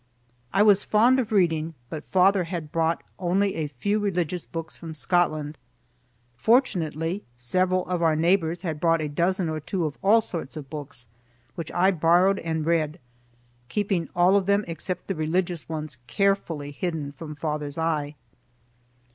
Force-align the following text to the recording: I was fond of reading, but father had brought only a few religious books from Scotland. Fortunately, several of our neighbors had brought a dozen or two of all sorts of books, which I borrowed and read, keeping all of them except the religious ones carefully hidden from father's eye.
I 0.51 0.63
was 0.63 0.83
fond 0.83 1.19
of 1.19 1.31
reading, 1.31 1.75
but 1.91 2.03
father 2.07 2.45
had 2.45 2.71
brought 2.71 3.03
only 3.19 3.53
a 3.53 3.67
few 3.67 3.99
religious 3.99 4.47
books 4.47 4.75
from 4.75 4.95
Scotland. 4.95 5.59
Fortunately, 6.33 7.23
several 7.35 7.85
of 7.85 8.01
our 8.01 8.15
neighbors 8.15 8.63
had 8.63 8.79
brought 8.79 8.99
a 8.99 9.07
dozen 9.07 9.47
or 9.47 9.59
two 9.59 9.85
of 9.85 9.99
all 10.01 10.19
sorts 10.19 10.57
of 10.57 10.71
books, 10.71 11.05
which 11.53 11.71
I 11.71 11.91
borrowed 11.91 12.39
and 12.39 12.65
read, 12.65 12.99
keeping 13.69 14.09
all 14.15 14.35
of 14.35 14.47
them 14.47 14.65
except 14.67 15.05
the 15.05 15.13
religious 15.13 15.69
ones 15.69 15.99
carefully 16.07 16.71
hidden 16.71 17.11
from 17.11 17.35
father's 17.35 17.77
eye. 17.77 18.15